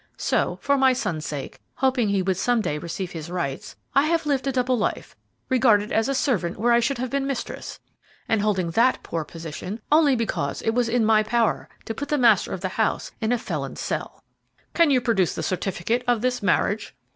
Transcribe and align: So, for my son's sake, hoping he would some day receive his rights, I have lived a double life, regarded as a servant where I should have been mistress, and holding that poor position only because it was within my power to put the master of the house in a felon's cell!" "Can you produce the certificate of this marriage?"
So, 0.17 0.57
for 0.63 0.79
my 0.79 0.93
son's 0.93 1.27
sake, 1.27 1.61
hoping 1.75 2.09
he 2.09 2.23
would 2.23 2.35
some 2.37 2.59
day 2.59 2.79
receive 2.79 3.11
his 3.11 3.29
rights, 3.29 3.75
I 3.93 4.07
have 4.07 4.25
lived 4.25 4.47
a 4.47 4.51
double 4.51 4.75
life, 4.75 5.15
regarded 5.47 5.91
as 5.91 6.09
a 6.09 6.15
servant 6.15 6.57
where 6.57 6.71
I 6.71 6.79
should 6.79 6.97
have 6.97 7.11
been 7.11 7.27
mistress, 7.27 7.79
and 8.27 8.41
holding 8.41 8.71
that 8.71 9.03
poor 9.03 9.23
position 9.23 9.79
only 9.91 10.15
because 10.15 10.63
it 10.63 10.71
was 10.71 10.87
within 10.87 11.05
my 11.05 11.21
power 11.21 11.69
to 11.85 11.93
put 11.93 12.09
the 12.09 12.17
master 12.17 12.51
of 12.51 12.61
the 12.61 12.69
house 12.69 13.11
in 13.21 13.31
a 13.31 13.37
felon's 13.37 13.79
cell!" 13.79 14.23
"Can 14.73 14.89
you 14.89 15.01
produce 15.01 15.35
the 15.35 15.43
certificate 15.43 16.03
of 16.07 16.21
this 16.23 16.41
marriage?" 16.41 16.95